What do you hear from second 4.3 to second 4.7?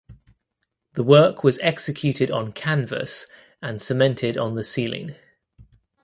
on the